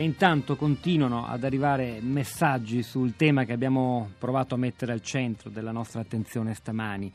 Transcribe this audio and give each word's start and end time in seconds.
Intanto 0.00 0.56
continuano 0.56 1.26
ad 1.26 1.44
arrivare 1.44 1.98
messaggi 2.00 2.82
sul 2.82 3.16
tema 3.16 3.44
che 3.44 3.52
abbiamo 3.52 4.12
provato 4.16 4.54
a 4.54 4.58
mettere 4.58 4.92
al 4.92 5.02
centro 5.02 5.50
della 5.50 5.72
nostra 5.72 6.00
attenzione 6.00 6.54
stamani 6.54 7.12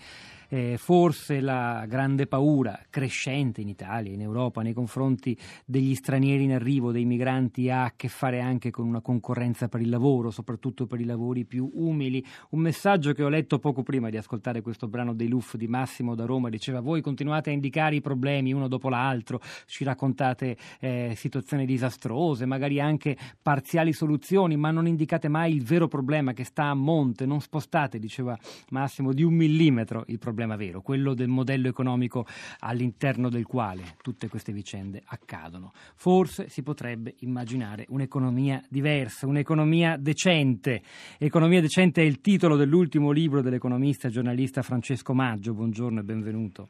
eh, 0.55 0.77
forse 0.77 1.41
la 1.41 1.85
grande 1.85 2.27
paura 2.27 2.79
crescente 2.89 3.59
in 3.59 3.67
Italia, 3.67 4.13
in 4.13 4.21
Europa, 4.21 4.61
nei 4.61 4.71
confronti 4.71 5.37
degli 5.65 5.93
stranieri 5.95 6.45
in 6.45 6.53
arrivo, 6.53 6.93
dei 6.93 7.03
migranti, 7.03 7.69
ha 7.69 7.83
a 7.83 7.93
che 7.93 8.07
fare 8.07 8.39
anche 8.39 8.71
con 8.71 8.87
una 8.87 9.01
concorrenza 9.01 9.67
per 9.67 9.81
il 9.81 9.89
lavoro, 9.89 10.31
soprattutto 10.31 10.85
per 10.85 11.01
i 11.01 11.03
lavori 11.03 11.43
più 11.43 11.69
umili. 11.73 12.25
Un 12.51 12.61
messaggio 12.61 13.11
che 13.11 13.21
ho 13.21 13.27
letto 13.27 13.59
poco 13.59 13.83
prima 13.83 14.09
di 14.09 14.15
ascoltare 14.15 14.61
questo 14.61 14.87
brano 14.87 15.13
dei 15.13 15.27
Luff 15.27 15.55
di 15.55 15.67
Massimo 15.67 16.15
da 16.15 16.23
Roma 16.23 16.47
diceva 16.47 16.79
voi 16.79 17.01
continuate 17.01 17.49
a 17.49 17.53
indicare 17.53 17.95
i 17.95 18.01
problemi 18.01 18.53
uno 18.53 18.69
dopo 18.69 18.87
l'altro, 18.87 19.41
ci 19.65 19.83
raccontate 19.83 20.55
eh, 20.79 21.13
situazioni 21.17 21.65
disastrose, 21.65 22.45
magari 22.45 22.79
anche 22.79 23.17
parziali 23.41 23.91
soluzioni, 23.91 24.55
ma 24.55 24.71
non 24.71 24.87
indicate 24.87 25.27
mai 25.27 25.53
il 25.53 25.63
vero 25.63 25.89
problema 25.89 26.31
che 26.31 26.45
sta 26.45 26.65
a 26.65 26.73
monte, 26.73 27.25
non 27.25 27.41
spostate, 27.41 27.99
diceva 27.99 28.37
Massimo, 28.69 29.11
di 29.11 29.23
un 29.23 29.33
millimetro 29.33 30.05
il 30.07 30.17
problema 30.17 30.43
problema 30.45 30.55
vero, 30.55 30.81
quello 30.81 31.13
del 31.13 31.27
modello 31.27 31.67
economico 31.67 32.25
all'interno 32.59 33.29
del 33.29 33.45
quale 33.45 33.95
tutte 34.01 34.29
queste 34.29 34.51
vicende 34.51 35.01
accadono. 35.05 35.71
Forse 35.95 36.49
si 36.49 36.61
potrebbe 36.63 37.15
immaginare 37.19 37.85
un'economia 37.89 38.61
diversa, 38.69 39.27
un'economia 39.27 39.97
decente. 39.97 40.81
Economia 41.17 41.61
decente 41.61 42.01
è 42.01 42.05
il 42.05 42.21
titolo 42.21 42.55
dell'ultimo 42.55 43.11
libro 43.11 43.41
dell'economista 43.41 44.07
e 44.07 44.11
giornalista 44.11 44.61
Francesco 44.61 45.13
Maggio. 45.13 45.53
Buongiorno 45.53 45.99
e 45.99 46.03
benvenuto. 46.03 46.69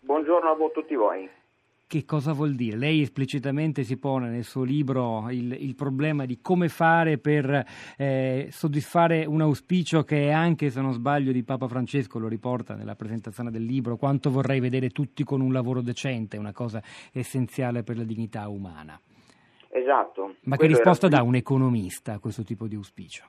Buongiorno 0.00 0.50
a 0.50 0.70
tutti 0.72 0.94
voi. 0.94 1.28
Che 1.88 2.04
cosa 2.04 2.34
vuol 2.34 2.54
dire? 2.54 2.76
Lei 2.76 3.00
esplicitamente 3.00 3.82
si 3.82 3.96
pone 3.96 4.28
nel 4.28 4.44
suo 4.44 4.62
libro 4.62 5.30
il, 5.30 5.56
il 5.58 5.74
problema 5.74 6.26
di 6.26 6.38
come 6.42 6.68
fare 6.68 7.16
per 7.16 7.64
eh, 7.96 8.48
soddisfare 8.50 9.24
un 9.24 9.40
auspicio 9.40 10.04
che 10.04 10.26
è 10.26 10.30
anche, 10.30 10.68
se 10.68 10.82
non 10.82 10.92
sbaglio, 10.92 11.32
di 11.32 11.42
Papa 11.44 11.66
Francesco, 11.66 12.18
lo 12.18 12.28
riporta 12.28 12.74
nella 12.74 12.94
presentazione 12.94 13.50
del 13.50 13.64
libro, 13.64 13.96
quanto 13.96 14.28
vorrei 14.30 14.60
vedere 14.60 14.90
tutti 14.90 15.24
con 15.24 15.40
un 15.40 15.50
lavoro 15.50 15.80
decente, 15.80 16.36
una 16.36 16.52
cosa 16.52 16.82
essenziale 17.10 17.82
per 17.82 17.96
la 17.96 18.04
dignità 18.04 18.46
umana. 18.48 19.00
Esatto. 19.70 20.34
Ma 20.42 20.58
che 20.58 20.66
risposta 20.66 21.08
dà 21.08 21.22
un 21.22 21.36
economista 21.36 22.12
a 22.12 22.18
questo 22.18 22.42
tipo 22.42 22.66
di 22.66 22.74
auspicio? 22.74 23.24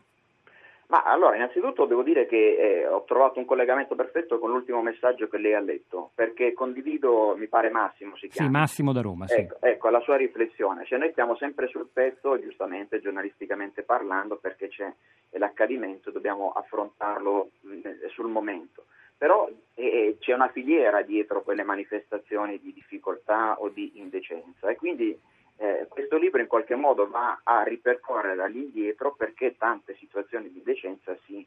Ma 0.89 1.03
allora, 1.03 1.35
innanzitutto 1.35 1.85
devo 1.85 2.01
dire 2.01 2.25
che 2.25 2.55
eh, 2.57 2.87
ho 2.87 3.03
trovato 3.03 3.37
un 3.37 3.45
collegamento 3.45 3.93
perfetto 3.93 4.39
con 4.39 4.49
l'ultimo 4.49 4.81
messaggio 4.81 5.27
che 5.27 5.37
lei 5.37 5.53
ha 5.53 5.59
letto, 5.59 6.09
perché 6.15 6.51
condivido, 6.53 7.35
mi 7.37 7.47
pare 7.47 7.69
Massimo 7.69 8.17
si 8.17 8.27
chiama. 8.27 8.49
Sì, 8.49 8.55
Massimo 8.57 8.91
da 8.91 9.01
Roma, 9.01 9.27
sì. 9.27 9.35
Ecco, 9.35 9.57
ecco, 9.61 9.89
la 9.89 9.99
sua 9.99 10.15
riflessione. 10.15 10.85
Cioè, 10.85 10.97
noi 10.97 11.11
stiamo 11.11 11.35
sempre 11.35 11.67
sul 11.67 11.89
pezzo, 11.93 12.39
giustamente, 12.39 13.01
giornalisticamente 13.01 13.83
parlando, 13.83 14.37
perché 14.37 14.67
c'è 14.69 14.91
l'accadimento, 15.37 16.09
dobbiamo 16.09 16.53
affrontarlo 16.53 17.51
eh, 17.83 18.09
sul 18.09 18.27
momento. 18.27 18.85
Però 19.15 19.47
eh, 19.75 20.17
c'è 20.19 20.33
una 20.33 20.49
filiera 20.49 21.03
dietro 21.03 21.43
quelle 21.43 21.63
manifestazioni 21.63 22.59
di 22.59 22.73
difficoltà 22.73 23.57
o 23.59 23.69
di 23.69 23.99
indecenza 23.99 24.69
e 24.69 24.75
quindi 24.75 25.15
eh, 25.59 25.87
questo 25.89 26.17
libro 26.17 26.39
in 26.39 26.47
qualche 26.47 26.75
modo 26.75 27.09
va 27.09 27.41
a 27.43 27.63
ripercorrere 27.63 28.41
all'indietro 28.41 29.13
perché 29.13 29.57
tante 29.57 29.95
situazioni 29.97 30.49
di 30.49 30.63
decenza 30.63 31.17
si 31.25 31.45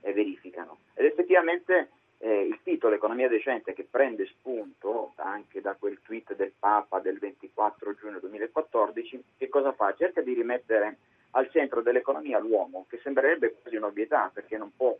eh, 0.00 0.12
verificano. 0.12 0.78
Ed 0.92 1.06
effettivamente 1.06 1.88
eh, 2.18 2.42
il 2.42 2.60
titolo 2.62 2.94
Economia 2.94 3.26
decente 3.26 3.72
che 3.72 3.86
prende 3.90 4.26
spunto 4.26 5.14
anche 5.16 5.62
da 5.62 5.74
quel 5.78 5.98
tweet 6.02 6.36
del 6.36 6.52
Papa 6.58 7.00
del 7.00 7.18
24 7.18 7.94
giugno 7.94 8.18
2014, 8.18 9.24
che 9.38 9.48
cosa 9.48 9.72
fa? 9.72 9.94
Cerca 9.94 10.20
di 10.20 10.34
rimettere 10.34 10.98
al 11.30 11.50
centro 11.50 11.80
dell'economia 11.80 12.38
l'uomo, 12.38 12.84
che 12.88 13.00
sembrerebbe 13.02 13.56
quasi 13.62 13.76
un'ovvietà 13.76 14.30
perché 14.32 14.58
non 14.58 14.72
può 14.76 14.94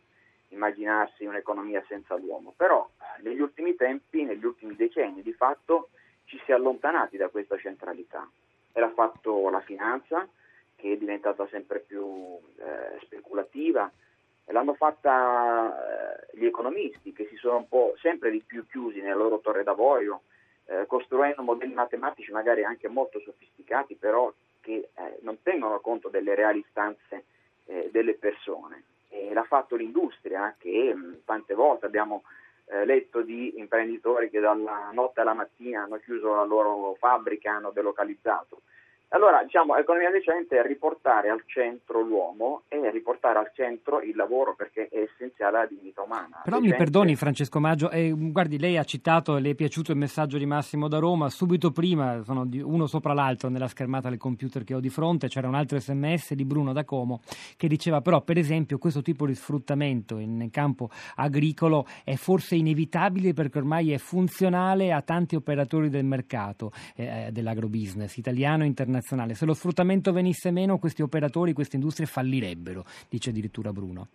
immaginarsi 0.49 1.25
un'economia 1.25 1.83
senza 1.87 2.15
l'uomo, 2.15 2.51
però 2.57 2.89
eh, 2.97 3.21
negli 3.21 3.41
ultimi 3.41 3.75
tempi, 3.75 4.23
negli 4.23 4.43
ultimi 4.43 4.75
decenni 4.75 5.21
di 5.21 5.33
fatto 5.33 5.89
ci 6.23 6.41
si 6.43 6.51
è 6.51 6.55
allontanati 6.55 7.15
da 7.17 7.29
questa 7.29 7.59
centralità 7.59 8.27
l'ha 8.79 8.91
fatto 8.91 9.49
la 9.49 9.61
finanza 9.61 10.27
che 10.75 10.93
è 10.93 10.97
diventata 10.97 11.47
sempre 11.47 11.79
più 11.79 12.37
eh, 12.57 12.99
speculativa. 13.01 13.89
L'hanno 14.47 14.73
fatta 14.75 15.73
eh, 16.31 16.37
gli 16.37 16.45
economisti 16.45 17.13
che 17.13 17.27
si 17.29 17.35
sono 17.37 17.57
un 17.57 17.67
po' 17.67 17.95
sempre 17.99 18.29
di 18.29 18.41
più 18.45 18.65
chiusi 18.67 19.01
nella 19.01 19.15
loro 19.15 19.39
torre 19.39 19.63
d'avorio 19.63 20.21
eh, 20.65 20.85
costruendo 20.87 21.41
modelli 21.41 21.73
matematici 21.73 22.31
magari 22.31 22.63
anche 22.63 22.87
molto 22.87 23.19
sofisticati 23.19 23.95
però 23.95 24.31
che 24.61 24.89
eh, 24.93 25.17
non 25.21 25.41
tengono 25.41 25.79
conto 25.79 26.09
delle 26.09 26.33
reali 26.33 26.59
istanze 26.59 27.25
eh, 27.65 27.89
delle 27.91 28.15
persone. 28.15 28.83
E 29.09 29.31
l'ha 29.33 29.43
fatto 29.43 29.75
l'industria 29.75 30.55
che 30.57 30.93
mh, 30.93 31.21
tante 31.25 31.53
volte 31.53 31.85
abbiamo 31.85 32.23
eh, 32.65 32.85
letto 32.85 33.21
di 33.21 33.57
imprenditori 33.57 34.29
che 34.29 34.39
dalla 34.39 34.89
notte 34.91 35.21
alla 35.21 35.33
mattina 35.33 35.83
hanno 35.83 35.97
chiuso 35.97 36.33
la 36.35 36.43
loro 36.43 36.95
fabbrica, 36.95 37.53
hanno 37.53 37.71
delocalizzato. 37.71 38.61
Allora, 39.09 39.43
diciamo, 39.43 39.77
economia 39.77 40.09
decente 40.09 40.57
è 40.57 40.65
riportare 40.65 41.29
al 41.29 41.43
centro 41.45 42.01
l'uomo 42.01 42.63
e 42.67 42.89
riportare 42.91 43.39
al 43.39 43.51
centro 43.53 44.01
il 44.01 44.15
lavoro 44.15 44.55
perché 44.55 44.87
è 44.89 44.99
essenziale 44.99 45.57
alla 45.57 45.67
dignità 45.67 46.01
umana. 46.01 46.41
Però 46.43 46.57
decente... 46.57 46.77
mi 46.77 46.83
perdoni 46.83 47.15
Francesco 47.15 47.59
Maggio, 47.59 47.89
eh, 47.91 48.11
guardi, 48.15 48.59
lei 48.59 48.77
ha 48.77 48.83
citato, 48.83 49.37
le 49.37 49.51
è 49.51 49.55
piaciuto 49.55 49.91
il 49.91 49.97
messaggio 49.97 50.37
di 50.37 50.45
Massimo 50.45 50.87
da 50.87 50.97
Roma, 50.97 51.29
subito 51.29 51.71
prima, 51.71 52.23
sono 52.23 52.47
uno 52.63 52.87
sopra 52.87 53.13
l'altro 53.13 53.49
nella 53.49 53.67
schermata 53.67 54.09
del 54.09 54.17
computer 54.17 54.63
che 54.63 54.73
ho 54.73 54.79
di 54.79 54.89
fronte, 54.89 55.27
c'era 55.27 55.47
un 55.47 55.55
altro 55.55 55.79
sms 55.79 56.33
di 56.33 56.45
Bruno 56.45 56.73
da 56.73 56.83
Como 56.83 57.21
che 57.55 57.67
diceva 57.67 58.01
però 58.01 58.21
per 58.21 58.37
esempio 58.37 58.77
questo 58.77 59.01
tipo 59.01 59.25
di 59.25 59.35
sfruttamento 59.35 60.17
in 60.17 60.49
campo 60.51 60.89
agricolo 61.15 61.85
è 62.03 62.15
forse 62.15 62.55
inevitabile 62.55 63.33
perché 63.33 63.59
ormai 63.59 63.91
è 63.91 63.97
funzionale 63.97 64.91
a 64.91 65.01
tanti 65.01 65.35
operatori 65.35 65.89
del 65.89 66.05
mercato 66.05 66.71
eh, 66.95 67.29
dell'agrobusiness 67.31 68.17
italiano 68.17 68.63
e 68.63 68.67
internazionale 68.67 68.94
internazionale. 68.95 69.33
Se 69.33 69.45
lo 69.45 69.53
sfruttamento 69.53 70.11
venisse 70.11 70.51
meno, 70.51 70.77
questi 70.77 71.01
operatori, 71.01 71.53
queste 71.53 71.75
industrie 71.75 72.07
fallirebbero, 72.07 72.83
dice 73.09 73.29
addirittura 73.29 73.71
Bruno. 73.71 74.07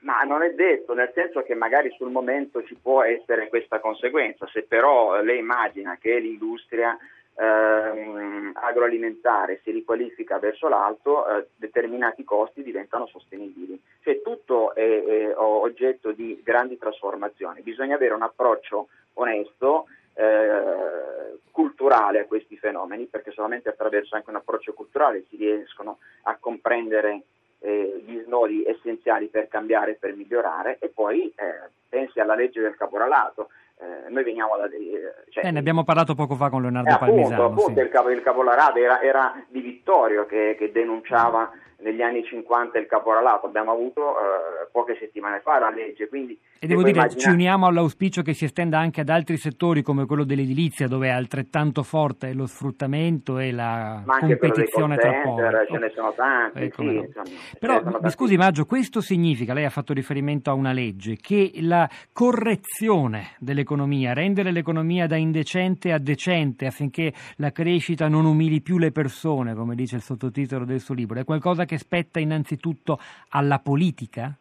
Ma 0.00 0.20
non 0.22 0.42
è 0.42 0.50
detto, 0.54 0.94
nel 0.94 1.10
senso 1.14 1.42
che 1.42 1.54
magari 1.54 1.90
sul 1.96 2.10
momento 2.10 2.64
ci 2.64 2.74
può 2.74 3.02
essere 3.02 3.48
questa 3.48 3.80
conseguenza, 3.80 4.48
se 4.50 4.62
però 4.62 5.20
lei 5.20 5.38
immagina 5.38 5.98
che 6.00 6.18
l'industria 6.18 6.96
ehm, 7.34 8.52
agroalimentare 8.54 9.60
si 9.62 9.70
riqualifica 9.70 10.38
verso 10.38 10.68
l'alto, 10.68 11.28
eh, 11.28 11.48
determinati 11.54 12.24
costi 12.24 12.62
diventano 12.62 13.06
sostenibili. 13.06 13.78
Cioè 14.02 14.22
tutto 14.22 14.74
è, 14.74 15.04
è 15.04 15.34
oggetto 15.36 16.12
di 16.12 16.40
grandi 16.42 16.78
trasformazioni, 16.78 17.60
bisogna 17.60 17.96
avere 17.96 18.14
un 18.14 18.22
approccio 18.22 18.88
onesto 19.14 19.86
eh, 20.14 21.38
culturale 21.50 22.20
a 22.20 22.26
questi 22.26 22.56
fenomeni, 22.56 23.06
perché 23.06 23.30
solamente 23.32 23.68
attraverso 23.68 24.16
anche 24.16 24.30
un 24.30 24.36
approccio 24.36 24.72
culturale 24.72 25.24
si 25.28 25.36
riescono 25.36 25.98
a 26.22 26.36
comprendere 26.38 27.22
eh, 27.60 28.02
gli 28.06 28.22
snodi 28.24 28.64
essenziali 28.64 29.26
per 29.26 29.48
cambiare 29.48 29.94
per 29.94 30.14
migliorare 30.14 30.78
e 30.80 30.88
poi 30.88 31.26
eh, 31.36 31.70
pensi 31.88 32.18
alla 32.20 32.34
legge 32.34 32.60
del 32.60 32.76
caporalato. 32.76 33.50
Eh, 33.78 34.10
noi 34.10 34.24
veniamo 34.24 34.56
da. 34.56 34.66
Eh, 34.66 35.30
cioè, 35.30 35.50
ne 35.50 35.58
abbiamo 35.58 35.84
parlato 35.84 36.14
poco 36.14 36.34
fa 36.34 36.50
con 36.50 36.62
Leonardo 36.62 36.90
appunto, 36.90 37.12
Palmisano. 37.12 37.44
Appunto, 37.44 37.80
sì. 37.80 37.86
il, 37.86 37.88
capo, 37.88 38.10
il 38.10 38.22
caporalato 38.22 38.78
era, 38.78 39.00
era, 39.00 39.44
di 39.48 39.60
Vittorio 39.60 40.26
che, 40.26 40.54
che 40.58 40.70
denunciava 40.70 41.50
negli 41.82 42.02
anni 42.02 42.24
50 42.24 42.78
il 42.78 42.86
caporalato, 42.86 43.46
abbiamo 43.46 43.72
avuto 43.72 44.00
eh, 44.00 44.68
poche 44.70 44.96
settimane 44.98 45.40
fa 45.40 45.58
la 45.58 45.70
legge. 45.70 46.08
Quindi, 46.08 46.38
e 46.58 46.66
devo 46.66 46.82
dire, 46.82 46.98
immaginare... 46.98 47.20
ci 47.20 47.28
uniamo 47.28 47.66
all'auspicio 47.66 48.22
che 48.22 48.34
si 48.34 48.44
estenda 48.44 48.78
anche 48.78 49.00
ad 49.00 49.08
altri 49.08 49.36
settori 49.36 49.82
come 49.82 50.06
quello 50.06 50.24
dell'edilizia, 50.24 50.88
dove 50.88 51.08
è 51.08 51.10
altrettanto 51.10 51.82
forte 51.82 52.32
lo 52.34 52.46
sfruttamento 52.46 53.38
e 53.38 53.52
la 53.52 54.02
competizione 54.04 54.96
tra 54.96 55.20
poveri. 55.22 55.66
Ce 55.70 55.78
ne 55.78 55.92
sono 55.94 56.12
tanti. 56.12 56.58
Eh, 56.60 56.72
sì, 56.74 56.84
no. 56.84 56.92
insomma, 56.92 57.24
Però, 57.58 57.82
mi 58.00 58.10
scusi 58.10 58.36
Maggio, 58.36 58.66
questo 58.66 59.00
significa, 59.00 59.54
lei 59.54 59.64
ha 59.64 59.70
fatto 59.70 59.92
riferimento 59.92 60.50
a 60.50 60.54
una 60.54 60.72
legge, 60.72 61.16
che 61.16 61.52
la 61.60 61.88
correzione 62.12 63.34
dell'economia, 63.38 64.12
rendere 64.12 64.50
l'economia 64.50 65.06
da 65.06 65.16
indecente 65.16 65.92
a 65.92 65.98
decente 65.98 66.66
affinché 66.66 67.12
la 67.36 67.50
crescita 67.52 68.08
non 68.08 68.24
umili 68.24 68.60
più 68.60 68.78
le 68.78 68.92
persone, 68.92 69.54
come 69.54 69.74
dice 69.74 69.96
il 69.96 70.02
sottotitolo 70.02 70.64
del 70.64 70.80
suo 70.80 70.94
libro, 70.94 71.18
è 71.18 71.24
qualcosa 71.24 71.64
che 71.64 71.69
spetta 71.78 72.18
innanzitutto 72.18 72.98
alla 73.30 73.58
politica? 73.58 74.32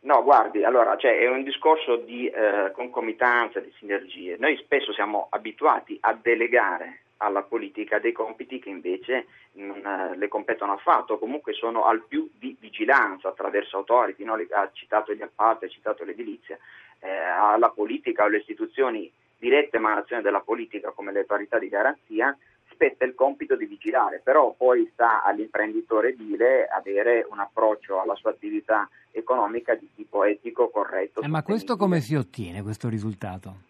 No, 0.00 0.22
guardi, 0.22 0.64
allora 0.64 0.96
cioè, 0.96 1.18
è 1.18 1.28
un 1.28 1.42
discorso 1.42 1.96
di 1.96 2.26
eh, 2.28 2.70
concomitanza, 2.72 3.60
di 3.60 3.72
sinergie. 3.78 4.36
Noi 4.38 4.56
spesso 4.56 4.92
siamo 4.92 5.26
abituati 5.30 5.98
a 6.00 6.14
delegare 6.14 7.00
alla 7.18 7.42
politica 7.42 7.98
dei 7.98 8.12
compiti 8.12 8.58
che 8.60 8.68
invece 8.68 9.26
non 9.52 9.84
eh, 9.84 10.16
le 10.16 10.28
competono 10.28 10.72
affatto, 10.72 11.18
comunque 11.18 11.52
sono 11.52 11.84
al 11.84 12.04
più 12.06 12.30
di 12.38 12.56
vigilanza 12.58 13.28
attraverso 13.28 13.78
autority, 13.78 14.24
no? 14.24 14.34
ha 14.34 14.70
citato 14.72 15.12
gli 15.12 15.22
appalti, 15.22 15.64
ha 15.64 15.68
citato 15.68 16.04
l'edilizia, 16.04 16.56
eh, 17.00 17.10
alla 17.10 17.70
politica 17.70 18.22
o 18.22 18.26
alle 18.26 18.38
istituzioni 18.38 19.10
dirette 19.36 19.76
emanazione 19.76 20.22
della 20.22 20.40
politica 20.40 20.90
come 20.90 21.12
le 21.12 21.20
autorità 21.20 21.58
di 21.58 21.68
garanzia 21.68 22.36
spetta 22.78 23.04
il 23.04 23.16
compito 23.16 23.56
di 23.56 23.66
vigilare, 23.66 24.20
però 24.22 24.54
poi 24.56 24.88
sta 24.92 25.24
all'imprenditore 25.24 26.10
edile 26.10 26.68
avere 26.68 27.26
un 27.28 27.40
approccio 27.40 28.00
alla 28.00 28.14
sua 28.14 28.30
attività 28.30 28.88
economica 29.10 29.74
di 29.74 29.88
tipo 29.96 30.22
etico, 30.22 30.70
corretto. 30.70 31.20
Eh, 31.20 31.26
ma 31.26 31.42
questo 31.42 31.76
come 31.76 32.00
si 32.00 32.14
ottiene, 32.14 32.62
questo 32.62 32.88
risultato? 32.88 33.66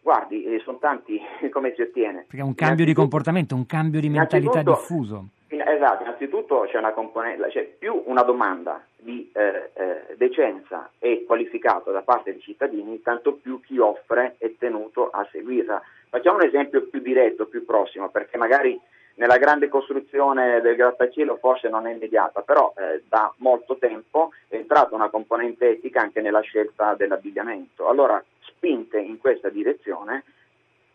Guardi, 0.00 0.42
eh, 0.42 0.60
sono 0.64 0.78
tanti 0.78 1.20
come 1.52 1.72
si 1.76 1.82
ottiene. 1.82 2.24
Perché 2.26 2.38
è 2.38 2.42
un 2.42 2.56
cambio 2.56 2.84
di 2.84 2.94
comportamento, 2.94 3.54
un 3.54 3.66
cambio 3.66 4.00
di 4.00 4.08
mentalità 4.08 4.62
diffuso. 4.62 5.28
Esatto, 5.46 6.02
innanzitutto 6.02 6.66
c'è 6.68 6.78
una 6.78 6.92
componente, 6.92 7.48
c'è 7.48 7.64
più 7.64 8.02
una 8.06 8.22
domanda 8.22 8.84
di 9.08 9.30
eh, 9.32 9.70
eh, 9.72 10.16
decenza 10.16 10.90
e 10.98 11.24
qualificata 11.26 11.90
da 11.90 12.02
parte 12.02 12.32
dei 12.32 12.42
cittadini, 12.42 13.00
tanto 13.00 13.32
più 13.32 13.58
chi 13.62 13.78
offre 13.78 14.34
è 14.36 14.54
tenuto 14.58 15.08
a 15.08 15.26
seguirla. 15.32 15.80
Facciamo 16.10 16.36
un 16.36 16.44
esempio 16.44 16.82
più 16.82 17.00
diretto, 17.00 17.46
più 17.46 17.64
prossimo, 17.64 18.10
perché 18.10 18.36
magari 18.36 18.78
nella 19.14 19.38
grande 19.38 19.68
costruzione 19.68 20.60
del 20.60 20.76
grattacielo 20.76 21.38
forse 21.38 21.70
non 21.70 21.86
è 21.86 21.92
immediata, 21.92 22.42
però 22.42 22.74
eh, 22.76 23.02
da 23.08 23.32
molto 23.38 23.78
tempo 23.78 24.32
è 24.46 24.56
entrata 24.56 24.94
una 24.94 25.08
componente 25.08 25.70
etica 25.70 26.02
anche 26.02 26.20
nella 26.20 26.40
scelta 26.40 26.94
dell'abbigliamento. 26.94 27.88
Allora, 27.88 28.22
spinte 28.40 28.98
in 28.98 29.16
questa 29.16 29.48
direzione, 29.48 30.24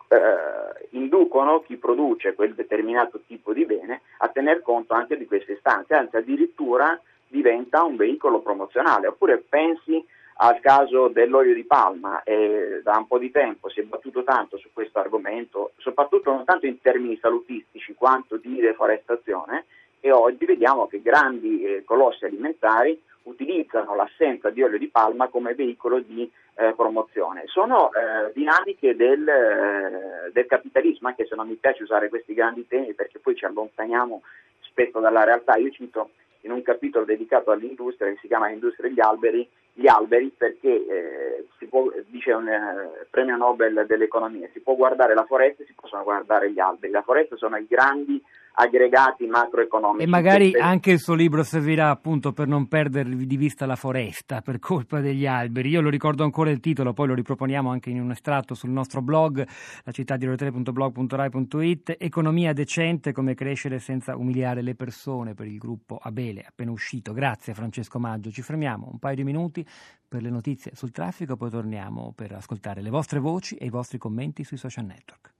eh, 0.08 0.88
inducono 0.92 1.62
chi 1.62 1.78
produce 1.78 2.36
quel 2.36 2.54
determinato 2.54 3.22
tipo 3.26 3.54
di 3.54 3.66
bene 3.66 4.02
a 4.20 4.28
tener 4.28 4.62
conto 4.62 4.94
anche 4.94 5.18
di 5.18 5.26
queste 5.26 5.54
istanze, 5.54 5.96
anzi 5.96 6.18
addirittura 6.18 7.00
diventa 7.34 7.84
un 7.84 7.96
veicolo 7.96 8.42
promozionale. 8.42 9.08
Oppure 9.08 9.44
pensi 9.50 10.06
al 10.38 10.60
caso 10.60 11.08
dell'olio 11.08 11.56
di 11.56 11.64
palma, 11.64 12.22
eh, 12.24 12.82
da 12.84 12.98
un 12.98 13.08
po' 13.08 13.18
di 13.18 13.32
tempo 13.32 13.70
si 13.70 13.80
è 13.80 13.84
battuto 13.84 14.24
tanto 14.24 14.58
su 14.58 14.70
questo 14.72 15.00
argomento, 15.00 15.72
soprattutto 15.78 16.32
non 16.32 16.46
tanto 16.46 16.68
in 16.68 16.80
termini 16.80 17.18
salutistici 17.20 17.96
quanto 17.96 18.38
di 18.38 18.60
deforestazione, 18.60 19.66
e 20.00 20.12
oggi 20.12 20.46
vediamo 20.46 20.88
che 20.88 21.02
grandi 21.02 21.64
eh, 21.64 21.84
colossi 21.84 22.26
alimentari 22.26 23.00
utilizzano 23.24 23.96
l'assenza 23.96 24.50
di 24.50 24.62
olio 24.62 24.78
di 24.78 24.90
palma 24.90 25.30
come 25.30 25.56
veicolo 25.56 26.00
di 26.00 26.30
eh, 26.56 26.74
promozione. 26.76 27.44
Sono 27.46 27.90
eh, 27.94 28.32
dinamiche 28.34 28.96
del, 28.96 29.28
eh, 29.28 30.32
del, 30.32 30.46
capitalismo, 30.46 31.08
anche 31.08 31.26
se 31.26 31.36
non 31.36 31.48
mi 31.48 31.56
piace 31.56 31.84
usare 31.84 32.10
questi 32.10 32.34
grandi 32.34 32.68
temi 32.68 32.94
perché 32.94 33.20
poi 33.20 33.36
ci 33.36 33.46
allontaniamo 33.46 34.22
spesso 34.60 35.00
dalla 35.00 35.24
realtà. 35.24 35.56
Io 35.56 35.72
cito 35.72 36.10
in 36.44 36.52
un 36.52 36.62
capitolo 36.62 37.06
dedicato 37.06 37.52
all'industria 37.52 38.12
che 38.12 38.20
si 38.22 38.28
chiama 38.28 38.50
Industria 38.50 38.90
degli 38.90 39.00
alberi, 39.00 39.48
gli 39.74 39.88
alberi 39.88 40.32
perché 40.36 40.70
eh, 40.70 41.48
si 41.58 41.66
può, 41.66 41.92
dice 42.08 42.32
un 42.34 42.48
eh, 42.48 43.08
premio 43.10 43.36
Nobel 43.36 43.86
dell'economia, 43.88 44.48
si 44.54 44.60
può 44.60 44.76
guardare 44.76 45.14
la 45.14 45.26
foresta 45.26 45.64
e 45.64 45.66
si 45.66 45.74
possono 45.74 46.04
guardare 46.04 46.52
gli 46.52 46.60
alberi. 46.60 46.92
La 46.92 47.02
foresta 47.02 47.36
sono 47.38 47.58
i 47.58 47.66
grandi 47.68 48.22
aggregati 48.56 49.26
macroeconomici. 49.26 50.04
E 50.04 50.08
magari 50.08 50.54
anche 50.56 50.92
il 50.92 51.00
suo 51.00 51.16
libro 51.16 51.44
servirà 51.44 51.90
appunto 51.90 52.34
per 52.34 52.48
non 52.48 52.68
perdere 52.68 53.16
di 53.16 53.38
vista 53.38 53.66
la 53.66 53.76
foresta 53.76 54.42
per 54.42 54.60
colpa 54.60 55.00
degli 55.00 55.26
alberi. 55.26 55.70
Io 55.70 55.82
lo 55.82 55.90
ricordo 55.90 56.24
ancora 56.24 56.52
il 56.52 56.60
titolo, 56.60 56.94
poi 56.94 57.08
lo 57.08 57.14
riproponiamo 57.16 57.70
anche 57.70 57.90
in 57.90 58.00
un 58.00 58.12
estratto 58.12 58.54
sul 58.54 58.70
nostro 58.70 59.02
blog, 59.02 59.46
la 59.84 59.92
città 59.92 60.18
di 60.18 60.26
rotele.blog.rai.it, 60.26 61.96
Economia 61.98 62.54
decente, 62.54 63.12
come 63.12 63.34
crescere 63.34 63.80
senza 63.80 64.16
umiliare 64.16 64.62
le 64.62 64.76
persone 64.76 65.34
per 65.34 65.48
il 65.48 65.58
gruppo 65.58 66.00
Abele, 66.02 66.46
appena 66.48 66.72
uscito. 66.72 67.14
Grazie 67.14 67.54
Francesco 67.54 68.00
Maggio, 68.00 68.30
ci 68.30 68.42
fermiamo 68.42 68.90
un 68.92 69.00
paio 69.00 69.16
di 69.16 69.24
minuti 69.24 69.66
per 70.08 70.22
le 70.22 70.30
notizie 70.30 70.72
sul 70.76 70.92
traffico, 70.92 71.36
poi 71.36 71.50
torniamo 71.50 72.14
per 72.16 72.34
ascoltare 72.34 72.82
le 72.82 72.92
vostre 72.92 73.18
voci 73.20 73.56
e 73.56 73.66
i 73.66 73.70
vostri 73.70 73.98
commenti 73.98 74.44
sui 74.44 74.58
social 74.58 74.86
network. 74.86 75.32